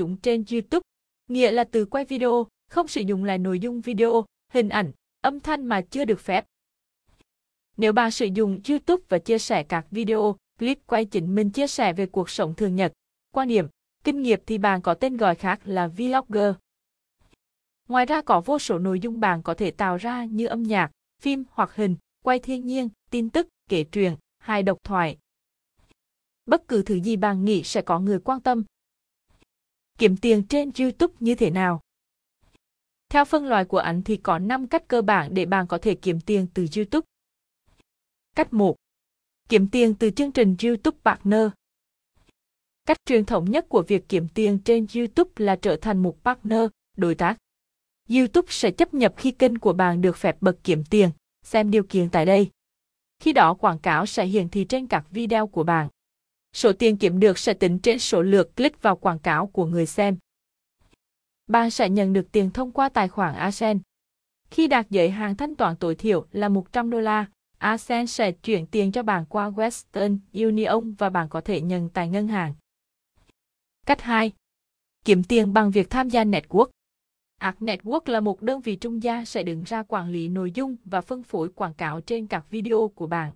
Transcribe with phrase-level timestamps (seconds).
[0.00, 0.82] chúng trên YouTube,
[1.28, 5.40] nghĩa là từ quay video, không sử dụng lại nội dung video, hình ảnh, âm
[5.40, 6.46] thanh mà chưa được phép.
[7.76, 11.66] Nếu bạn sử dụng YouTube và chia sẻ các video, clip quay chính mình chia
[11.66, 12.92] sẻ về cuộc sống thường nhật,
[13.30, 13.66] quan điểm,
[14.04, 16.54] kinh nghiệm thì bạn có tên gọi khác là Vlogger.
[17.88, 20.90] Ngoài ra có vô số nội dung bạn có thể tạo ra như âm nhạc,
[21.22, 25.18] phim hoặc hình, quay thiên nhiên, tin tức, kể chuyện, hài độc thoại.
[26.46, 28.64] Bất cứ thứ gì bạn nghĩ sẽ có người quan tâm.
[30.00, 31.80] Kiếm tiền trên YouTube như thế nào?
[33.08, 35.94] Theo phân loại của ảnh thì có 5 cách cơ bản để bạn có thể
[35.94, 37.04] kiếm tiền từ YouTube.
[38.36, 38.76] Cách 1.
[39.48, 41.48] Kiếm tiền từ chương trình YouTube Partner.
[42.86, 46.68] Cách truyền thống nhất của việc kiếm tiền trên YouTube là trở thành một partner,
[46.96, 47.36] đối tác.
[48.08, 51.10] YouTube sẽ chấp nhận khi kênh của bạn được phép bật kiếm tiền,
[51.44, 52.50] xem điều kiện tại đây.
[53.22, 55.88] Khi đó quảng cáo sẽ hiển thị trên các video của bạn.
[56.52, 59.86] Số tiền kiếm được sẽ tính trên số lượt click vào quảng cáo của người
[59.86, 60.16] xem.
[61.46, 63.82] Bạn sẽ nhận được tiền thông qua tài khoản AdSense.
[64.50, 67.26] Khi đạt giới hạn thanh toán tối thiểu là 100 đô la,
[67.58, 72.08] AdSense sẽ chuyển tiền cho bạn qua Western Union và bạn có thể nhận tại
[72.08, 72.54] ngân hàng.
[73.86, 74.32] Cách 2.
[75.04, 76.66] Kiếm tiền bằng việc tham gia network.
[77.38, 80.76] Ad Network là một đơn vị trung gian sẽ đứng ra quản lý nội dung
[80.84, 83.32] và phân phối quảng cáo trên các video của bạn.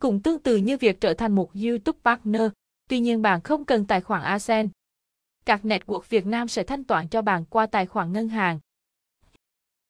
[0.00, 2.42] Cũng tương tự như việc trở thành một YouTube Partner,
[2.88, 4.68] tuy nhiên bạn không cần tài khoản ASEAN.
[5.44, 8.60] Các network Việt Nam sẽ thanh toán cho bạn qua tài khoản ngân hàng.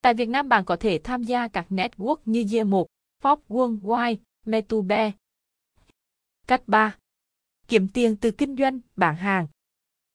[0.01, 2.85] Tại Việt Nam bạn có thể tham gia các network như G1,
[3.23, 5.11] Forbes Worldwide, Metube.
[6.47, 6.95] Cách 3.
[7.67, 9.47] Kiếm tiền từ kinh doanh, bán hàng.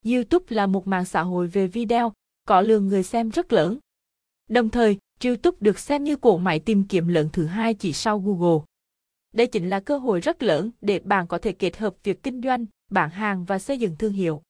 [0.04, 2.12] YouTube là một mạng xã hội về video,
[2.48, 3.78] có lượng người xem rất lớn.
[4.48, 8.18] Đồng thời, YouTube được xem như cổ máy tìm kiếm lớn thứ hai chỉ sau
[8.18, 8.64] Google.
[9.34, 12.40] Đây chính là cơ hội rất lớn để bạn có thể kết hợp việc kinh
[12.42, 14.42] doanh, bán hàng và xây dựng thương hiệu.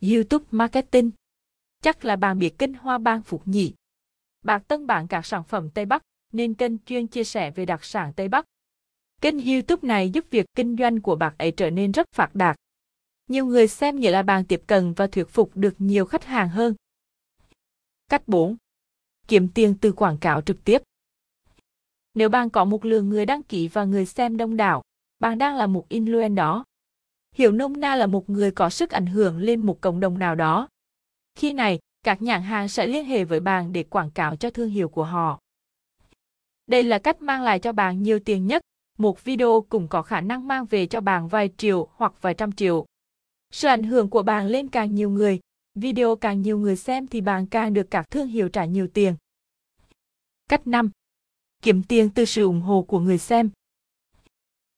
[0.00, 1.10] YouTube Marketing
[1.82, 3.74] Chắc là bạn biết kênh Hoa Ban Phục nhỉ?
[4.44, 7.84] Bạn tân bản các sản phẩm Tây Bắc, nên kênh chuyên chia sẻ về đặc
[7.84, 8.44] sản Tây Bắc.
[9.20, 12.56] Kênh YouTube này giúp việc kinh doanh của bạn ấy trở nên rất phát đạt.
[13.28, 16.48] Nhiều người xem nghĩa là bạn tiếp cận và thuyết phục được nhiều khách hàng
[16.48, 16.74] hơn.
[18.10, 18.56] Cách 4.
[19.28, 20.82] Kiếm tiền từ quảng cáo trực tiếp.
[22.18, 24.82] Nếu bạn có một lượng người đăng ký và người xem đông đảo,
[25.18, 26.64] bạn đang là một influencer đó.
[27.34, 30.34] Hiểu nôm na là một người có sức ảnh hưởng lên một cộng đồng nào
[30.34, 30.68] đó.
[31.34, 34.68] Khi này, các nhãn hàng sẽ liên hệ với bạn để quảng cáo cho thương
[34.68, 35.40] hiệu của họ.
[36.66, 38.62] Đây là cách mang lại cho bạn nhiều tiền nhất.
[38.98, 42.52] Một video cũng có khả năng mang về cho bạn vài triệu hoặc vài trăm
[42.52, 42.86] triệu.
[43.52, 45.40] Sự ảnh hưởng của bạn lên càng nhiều người,
[45.74, 49.14] video càng nhiều người xem thì bạn càng được các thương hiệu trả nhiều tiền.
[50.48, 50.90] Cách 5.
[51.62, 53.50] Kiếm tiền từ sự ủng hộ của người xem.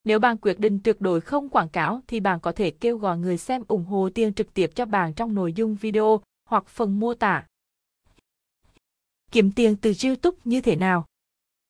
[0.04, 3.18] Nếu bạn quyết định tuyệt đối không quảng cáo thì bạn có thể kêu gọi
[3.18, 7.00] người xem ủng hộ tiền trực tiếp cho bạn trong nội dung video hoặc phần
[7.00, 7.46] mô tả.
[9.32, 11.06] Kiếm tiền từ YouTube như thế nào?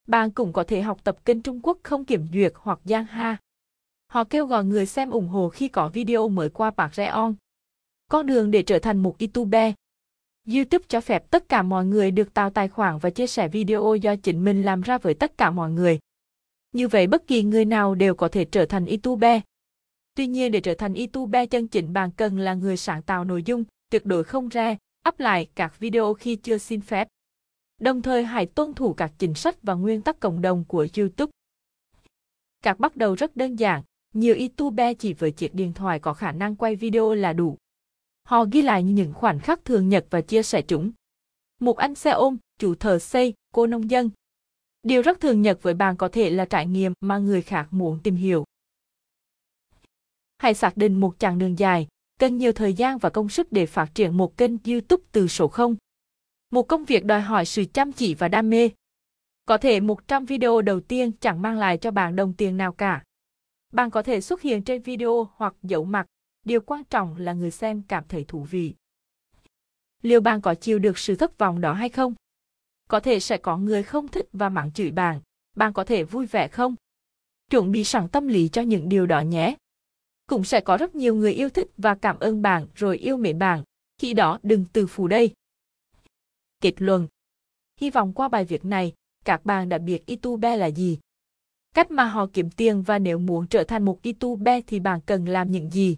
[0.08, 3.36] Bạn cũng có thể học tập kênh Trung Quốc không kiểm duyệt hoặc Giang Ha.
[4.06, 7.34] Họ kêu gọi người xem ủng hộ khi có video mới qua Patreon.
[8.10, 9.72] Con đường để trở thành một YouTuber.
[10.48, 13.94] YouTube cho phép tất cả mọi người được tạo tài khoản và chia sẻ video
[13.94, 15.98] do chính mình làm ra với tất cả mọi người.
[16.72, 19.40] Như vậy bất kỳ người nào đều có thể trở thành YouTuber.
[20.14, 23.42] Tuy nhiên để trở thành YouTuber chân chính bạn cần là người sáng tạo nội
[23.42, 24.76] dung, tuyệt đối không ra,
[25.08, 27.08] up lại các video khi chưa xin phép.
[27.80, 31.30] Đồng thời hãy tuân thủ các chính sách và nguyên tắc cộng đồng của YouTube.
[32.62, 33.82] Các bắt đầu rất đơn giản,
[34.14, 37.56] nhiều YouTuber chỉ với chiếc điện thoại có khả năng quay video là đủ.
[38.30, 40.90] Họ ghi lại những khoảnh khắc thường nhật và chia sẻ chúng.
[41.60, 44.10] Một anh xe ôm, chủ thờ xây, cô nông dân.
[44.82, 48.00] Điều rất thường nhật với bạn có thể là trải nghiệm mà người khác muốn
[48.02, 48.44] tìm hiểu.
[50.38, 53.66] Hãy xác định một chặng đường dài, cần nhiều thời gian và công sức để
[53.66, 55.76] phát triển một kênh YouTube từ số 0.
[56.50, 58.70] Một công việc đòi hỏi sự chăm chỉ và đam mê.
[59.44, 63.02] Có thể 100 video đầu tiên chẳng mang lại cho bạn đồng tiền nào cả.
[63.72, 66.06] Bạn có thể xuất hiện trên video hoặc giấu mặt,
[66.44, 68.74] điều quan trọng là người xem cảm thấy thú vị.
[70.02, 72.14] Liệu bạn có chịu được sự thất vọng đó hay không?
[72.88, 75.20] Có thể sẽ có người không thích và mắng chửi bạn,
[75.56, 76.74] bạn có thể vui vẻ không?
[77.50, 79.56] Chuẩn bị sẵn tâm lý cho những điều đó nhé.
[80.26, 83.38] Cũng sẽ có rất nhiều người yêu thích và cảm ơn bạn rồi yêu mến
[83.38, 83.64] bạn,
[83.98, 85.34] khi đó đừng từ phù đây.
[86.60, 87.08] Kết luận
[87.80, 88.92] Hy vọng qua bài viết này,
[89.24, 90.98] các bạn đã biết YouTube là gì,
[91.74, 95.28] cách mà họ kiếm tiền và nếu muốn trở thành một YouTuber thì bạn cần
[95.28, 95.96] làm những gì.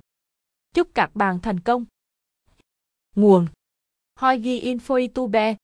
[0.75, 1.85] Chúc các bạn thành công.
[3.17, 3.47] Nguồn
[4.15, 5.57] Hoi ghi info YouTube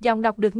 [0.00, 0.54] Dòng đọc được